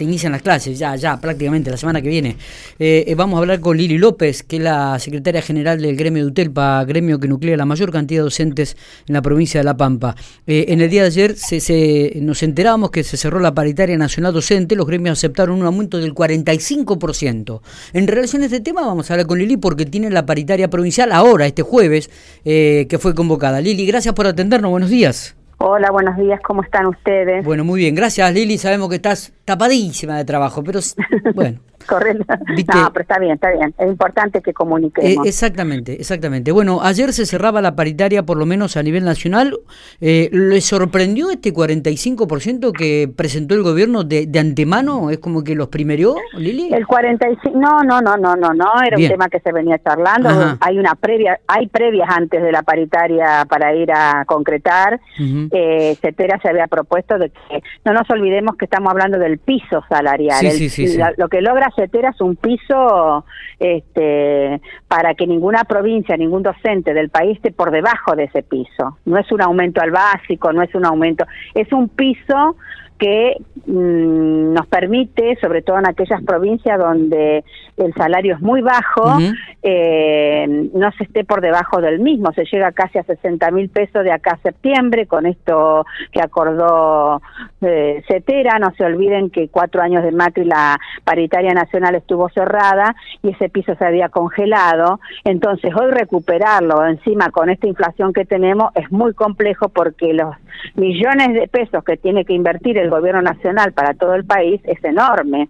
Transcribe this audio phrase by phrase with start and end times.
[0.00, 2.36] se inician las clases, ya, ya, prácticamente la semana que viene.
[2.78, 6.24] Eh, eh, vamos a hablar con Lili López, que es la secretaria general del gremio
[6.24, 9.76] de UTELPA, gremio que nuclea la mayor cantidad de docentes en la provincia de La
[9.76, 10.16] Pampa.
[10.46, 14.32] Eh, en el día de ayer se, nos enterábamos que se cerró la paritaria nacional
[14.32, 17.60] docente, los gremios aceptaron un aumento del 45%.
[17.92, 21.12] En relación a este tema vamos a hablar con Lili porque tiene la paritaria provincial
[21.12, 22.08] ahora, este jueves,
[22.42, 23.60] que fue convocada.
[23.60, 25.34] Lili, gracias por atendernos, buenos días.
[25.62, 27.44] Hola, buenos días, ¿cómo están ustedes?
[27.44, 30.80] Bueno, muy bien, gracias Lili, sabemos que estás tapadísima de trabajo, pero
[31.34, 31.60] bueno.
[31.90, 32.24] Correcto.
[32.72, 33.74] No, pero está bien, está bien.
[33.76, 35.26] Es importante que comuniquemos.
[35.26, 36.52] Eh, exactamente, exactamente.
[36.52, 39.58] Bueno, ayer se cerraba la paritaria, por lo menos a nivel nacional.
[40.00, 45.10] Eh, ¿Le sorprendió este 45% que presentó el gobierno de, de, antemano?
[45.10, 46.72] ¿Es como que los primerió, Lili?
[46.72, 48.82] El 45%, no, no, no, no, no, no.
[48.86, 50.56] Era un tema que se venía charlando.
[50.60, 55.00] Hay una previa, hay previas antes de la paritaria para ir a concretar.
[55.18, 59.82] eh, Cetera se había propuesto de que no nos olvidemos que estamos hablando del piso
[59.88, 60.38] salarial.
[60.38, 63.24] Sí, sí, sí, lo que logra es un piso
[63.58, 68.98] este, para que ninguna provincia, ningún docente del país esté por debajo de ese piso.
[69.04, 72.56] No es un aumento al básico, no es un aumento, es un piso
[73.00, 73.34] que
[73.66, 77.42] mm, nos permite, sobre todo en aquellas provincias donde
[77.78, 79.18] el salario es muy bajo,
[79.62, 82.30] eh, no se esté por debajo del mismo.
[82.32, 87.22] Se llega casi a 60 mil pesos de acá a septiembre con esto que acordó
[87.62, 88.58] eh, Cetera.
[88.58, 93.48] No se olviden que cuatro años de Macri la paritaria nacional estuvo cerrada y ese
[93.48, 95.00] piso se había congelado.
[95.24, 100.34] Entonces hoy recuperarlo encima con esta inflación que tenemos es muy complejo porque los
[100.74, 104.82] millones de pesos que tiene que invertir el gobierno nacional para todo el país es
[104.84, 105.48] enorme.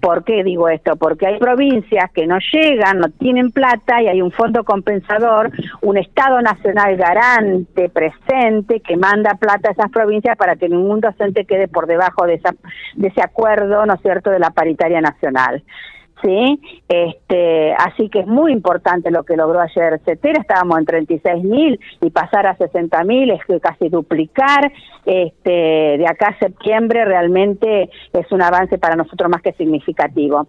[0.00, 0.96] ¿Por qué digo esto?
[0.96, 5.50] Porque hay provincias que no llegan, no tienen plata y hay un fondo compensador,
[5.82, 11.44] un Estado nacional garante, presente, que manda plata a esas provincias para que ningún docente
[11.44, 12.54] quede por debajo de, esa,
[12.94, 15.62] de ese acuerdo, ¿no es cierto?, de la paritaria nacional.
[16.22, 16.60] ¿Sí?
[16.88, 21.80] Este, así que es muy importante lo que logró ayer Cetera, estábamos en 36 mil
[22.00, 24.72] y pasar a 60 mil es casi duplicar,
[25.04, 30.46] este, de acá a septiembre realmente es un avance para nosotros más que significativo.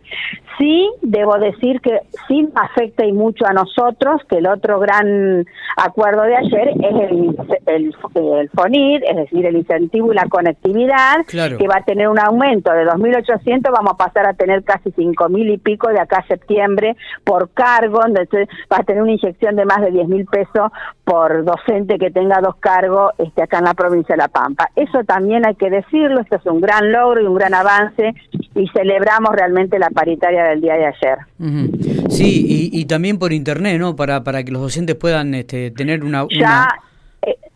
[0.58, 5.46] Sí, debo decir que sí afecta y mucho a nosotros, que el otro gran
[5.78, 7.36] acuerdo de ayer es el,
[7.68, 12.20] el, el FONID, es decir, el incentivo y la conectividad, que va a tener un
[12.20, 16.28] aumento de 2.800, vamos a pasar a tener casi 5.000 y pico de acá a
[16.28, 20.72] septiembre por cargo, entonces va a tener una inyección de más de 10 mil pesos
[21.04, 24.70] por docente que tenga dos cargos este, acá en la provincia de La Pampa.
[24.76, 28.14] Eso también hay que decirlo, esto es un gran logro y un gran avance
[28.56, 31.18] y celebramos realmente la paritaria del día de ayer.
[32.10, 33.96] Sí, y, también por internet, ¿no?
[33.96, 36.26] Para, para que los docentes puedan este, tener una...
[36.30, 36.89] Ya, eh,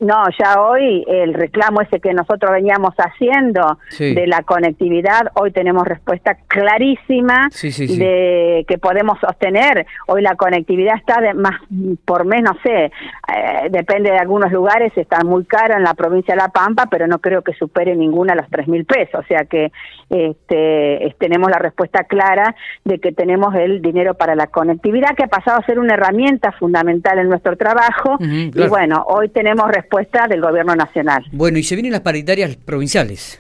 [0.04, 5.86] no, ya hoy el reclamo ese que nosotros veníamos haciendo de la conectividad, hoy tenemos
[5.86, 9.86] respuesta clarísima de que podemos sostener.
[10.08, 11.60] Hoy la conectividad está de más
[12.06, 16.36] por menos, no sé, eh, depende de algunos lugares, está muy cara en la provincia
[16.36, 19.22] de La Pampa, pero no creo que supere ninguna los tres mil pesos.
[19.22, 19.72] O sea que
[20.10, 22.54] este, tenemos la respuesta clara
[22.84, 26.52] de que tenemos el dinero para la conectividad, que ha pasado a ser una herramienta
[26.52, 28.18] fundamental en nuestro trabajo.
[28.20, 29.93] Y bueno, hoy tenemos respuesta
[30.30, 31.24] del gobierno nacional.
[31.32, 33.40] Bueno, y se vienen las paritarias provinciales.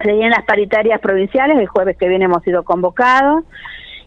[0.00, 3.44] Se vienen las paritarias provinciales, el jueves que viene hemos sido convocados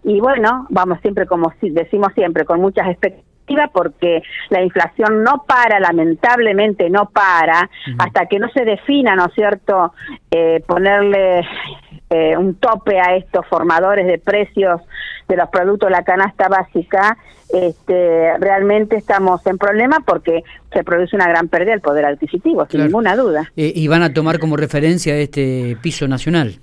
[0.03, 5.79] y bueno, vamos siempre como decimos siempre, con muchas expectativas porque la inflación no para,
[5.79, 9.93] lamentablemente no para, hasta que no se defina, ¿no es cierto?,
[10.31, 11.45] eh, ponerle
[12.09, 14.81] eh, un tope a estos formadores de precios
[15.27, 17.17] de los productos de la canasta básica,
[17.53, 20.44] este, realmente estamos en problema porque
[20.74, 23.52] se produce una gran pérdida del poder adquisitivo, sin ninguna duda.
[23.56, 26.59] Eh, y van a tomar como referencia este piso nacional.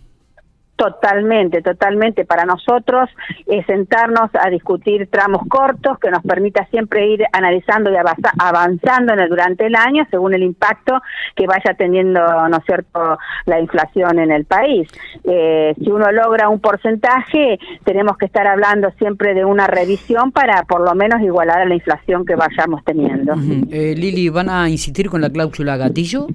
[0.81, 2.25] Totalmente, totalmente.
[2.25, 3.11] Para nosotros
[3.47, 7.97] es sentarnos a discutir tramos cortos que nos permita siempre ir analizando y
[8.39, 11.03] avanzando en el, durante el año según el impacto
[11.37, 14.89] que vaya teniendo, ¿no cierto?, la inflación en el país.
[15.25, 20.63] Eh, si uno logra un porcentaje, tenemos que estar hablando siempre de una revisión para
[20.63, 23.35] por lo menos igualar a la inflación que vayamos teniendo.
[23.71, 26.29] Eh, Lili, ¿van a insistir con la cláusula gatillo?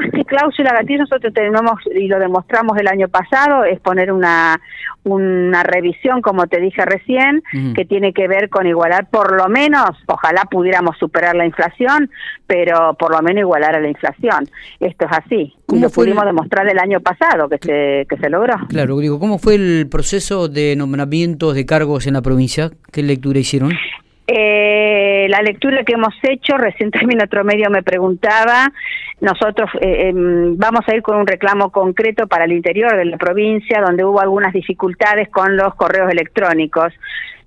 [0.00, 4.60] Más que cláusula gatillo, nosotros tenemos, y lo demostramos el año pasado, es poner una,
[5.04, 7.42] una revisión, como te dije recién,
[7.74, 12.10] que tiene que ver con igualar por lo menos, ojalá pudiéramos superar la inflación,
[12.46, 14.48] pero por lo menos igualar a la inflación.
[14.80, 15.54] Esto es así.
[15.68, 18.54] Lo pudimos demostrar el año pasado que se, que se logró.
[18.68, 22.70] Claro, digo, ¿cómo fue el proceso de nombramientos de cargos en la provincia?
[22.92, 23.72] ¿Qué lectura hicieron?
[24.26, 28.72] Eh, la lectura que hemos hecho, recién también otro medio me preguntaba,
[29.20, 33.18] nosotros eh, em, vamos a ir con un reclamo concreto para el interior de la
[33.18, 36.92] provincia, donde hubo algunas dificultades con los correos electrónicos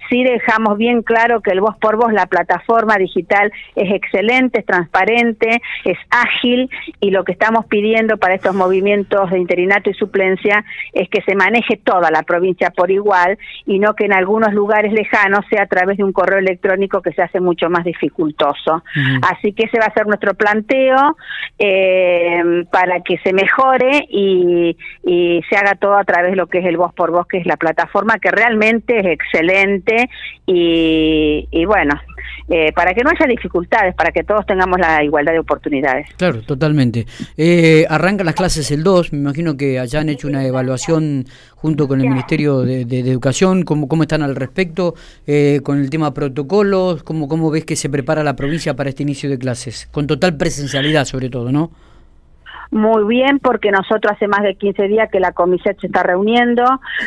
[0.09, 4.65] sí dejamos bien claro que el voz por voz, la plataforma digital es excelente, es
[4.65, 6.69] transparente, es ágil
[6.99, 11.35] y lo que estamos pidiendo para estos movimientos de interinato y suplencia es que se
[11.35, 15.67] maneje toda la provincia por igual y no que en algunos lugares lejanos sea a
[15.67, 18.83] través de un correo electrónico que se hace mucho más dificultoso.
[19.29, 21.15] Así que ese va a ser nuestro planteo
[21.57, 26.59] eh, para que se mejore y, y se haga todo a través de lo que
[26.59, 29.98] es el voz por voz, que es la plataforma que realmente es excelente
[30.45, 31.93] y, bueno,
[32.49, 36.07] eh, para que no haya dificultades, para que todos tengamos la igualdad de oportunidades.
[36.17, 37.05] Claro, totalmente.
[37.37, 41.25] Eh, arrancan las clases el 2, me imagino que allá han hecho una evaluación
[41.55, 44.95] junto con el Ministerio de, Educación, ¿cómo, cómo están al respecto
[45.27, 49.03] eh, con el tema protocolos, cómo, cómo ves que se prepara la provincia para este
[49.03, 51.71] inicio de clases, con total presencialidad sobre todo, ¿no?
[52.71, 56.63] Muy bien porque nosotros hace más de 15 días que la comisión se está reuniendo,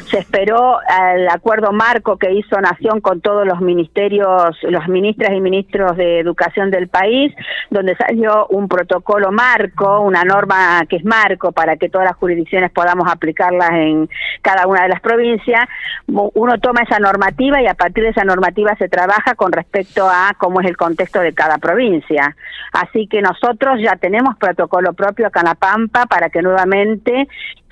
[0.06, 0.78] se esperó
[1.14, 6.18] el acuerdo marco que hizo Nación con todos los ministerios, los ministras y ministros de
[6.18, 7.32] educación del país,
[7.70, 12.72] donde salió un protocolo marco, una norma que es marco para que todas las jurisdicciones
[12.72, 14.08] podamos aplicarlas en
[14.42, 15.68] cada una de las provincias.
[16.08, 20.34] Uno toma esa normativa y a partir de esa normativa se trabaja con respecto a
[20.38, 22.34] cómo es el contexto de cada provincia.
[22.72, 27.28] Así que nosotros ya tenemos protocolo propio acá Pampa para que nuevamente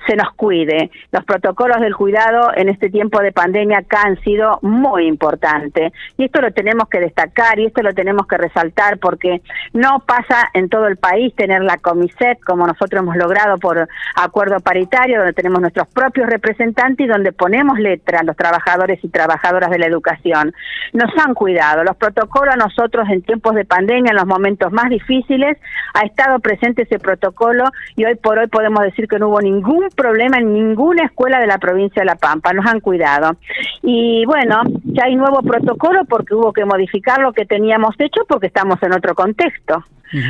[0.07, 0.91] se nos cuide.
[1.11, 6.25] Los protocolos del cuidado en este tiempo de pandemia acá han sido muy importantes y
[6.25, 9.41] esto lo tenemos que destacar y esto lo tenemos que resaltar porque
[9.73, 14.59] no pasa en todo el país tener la Comiset como nosotros hemos logrado por acuerdo
[14.59, 19.69] paritario donde tenemos nuestros propios representantes y donde ponemos letra a los trabajadores y trabajadoras
[19.69, 20.53] de la educación.
[20.93, 21.83] Nos han cuidado.
[21.83, 25.57] Los protocolos a nosotros en tiempos de pandemia, en los momentos más difíciles,
[25.93, 27.65] ha estado presente ese protocolo
[27.95, 31.47] y hoy por hoy podemos decir que no hubo ningún problema en ninguna escuela de
[31.47, 33.37] la provincia de La Pampa, nos han cuidado.
[33.81, 38.47] Y bueno, ya hay nuevo protocolo porque hubo que modificar lo que teníamos hecho porque
[38.47, 39.83] estamos en otro contexto.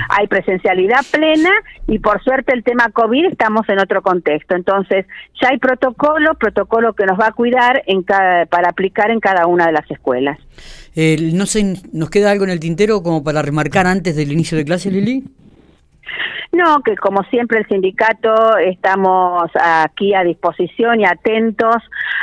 [0.09, 1.49] Hay presencialidad plena
[1.87, 4.55] y por suerte el tema COVID estamos en otro contexto.
[4.55, 5.05] Entonces,
[5.41, 9.47] ya hay protocolo, protocolo que nos va a cuidar en cada, para aplicar en cada
[9.47, 10.37] una de las escuelas.
[10.95, 14.57] Eh, no sé, ¿nos queda algo en el tintero como para remarcar antes del inicio
[14.57, 15.23] de clase, Lili?
[16.51, 21.77] No, que como siempre el sindicato estamos aquí a disposición y atentos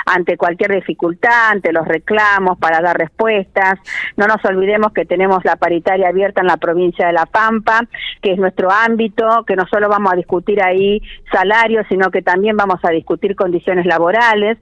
[0.05, 3.79] ante cualquier dificultad, ante los reclamos para dar respuestas.
[4.19, 7.81] No nos olvidemos que tenemos la paritaria abierta en la provincia de La Pampa,
[8.21, 11.01] que es nuestro ámbito, que no solo vamos a discutir ahí
[11.33, 14.59] salarios, sino que también vamos a discutir condiciones laborales.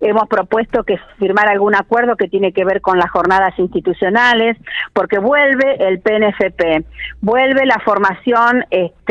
[0.00, 4.56] Hemos propuesto que firmar algún acuerdo que tiene que ver con las jornadas institucionales,
[4.94, 6.86] porque vuelve el PNFP,
[7.20, 9.09] vuelve la formación este,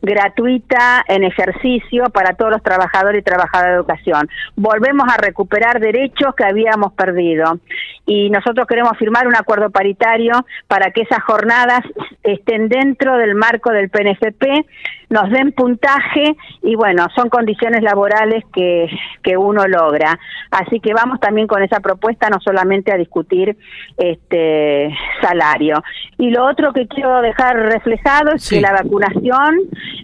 [0.00, 4.28] gratuita en ejercicio para todos los trabajadores y trabajadoras de educación.
[4.56, 7.58] Volvemos a recuperar derechos que habíamos perdido
[8.06, 11.80] y nosotros queremos firmar un acuerdo paritario para que esas jornadas
[12.22, 14.66] estén dentro del marco del PNFP,
[15.12, 18.88] nos den puntaje y bueno, son condiciones laborales que,
[19.22, 20.18] que uno logra.
[20.50, 23.56] Así que vamos también con esa propuesta, no solamente a discutir
[23.96, 25.82] este salario.
[26.18, 29.56] Y lo otro que quiero dejar reflejado es que la vacunación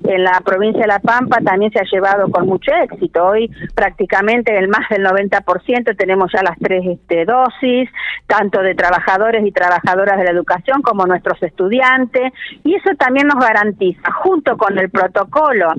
[0.05, 3.26] en la provincia de La Pampa también se ha llevado con mucho éxito.
[3.26, 7.88] Hoy prácticamente el más del 90% tenemos ya las tres este, dosis,
[8.26, 12.32] tanto de trabajadores y trabajadoras de la educación como nuestros estudiantes,
[12.64, 15.73] y eso también nos garantiza, junto con el protocolo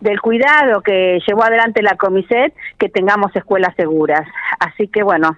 [0.00, 4.26] del cuidado que llevó adelante la Comiset, que tengamos escuelas seguras.
[4.58, 5.36] Así que bueno,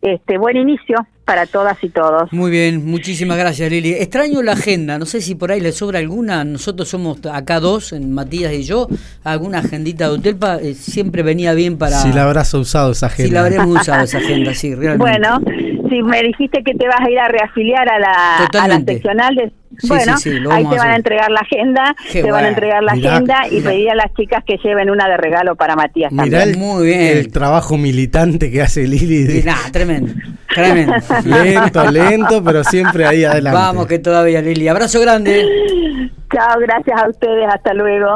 [0.00, 2.32] este buen inicio para todas y todos.
[2.32, 3.92] Muy bien, muchísimas gracias Lili.
[3.92, 7.92] Extraño la agenda, no sé si por ahí le sobra alguna, nosotros somos acá dos,
[8.00, 8.88] Matías y yo,
[9.24, 11.98] alguna agendita de Hotelpa, eh, siempre venía bien para...
[11.98, 13.28] Si la habrás usado esa agenda.
[13.28, 14.98] Si la habremos usado esa agenda, sí, realmente.
[14.98, 15.38] Bueno,
[15.90, 19.34] si me dijiste que te vas a ir a reafiliar a la, a la seccional
[19.34, 20.14] de bueno,
[20.50, 23.90] ahí te van a, entregar la agenda, te van a entregar la agenda y pedir
[23.90, 27.00] a las chicas que lleven una de regalo para Matías Mirá El, muy bien.
[27.00, 29.44] el trabajo militante que hace Lili.
[29.72, 30.14] tremendo,
[30.52, 30.94] tremendo.
[31.24, 33.58] lento, lento, pero siempre ahí adelante.
[33.58, 34.68] Vamos que todavía Lili.
[34.68, 35.44] Abrazo grande.
[36.32, 38.08] Chao, gracias a ustedes, hasta luego.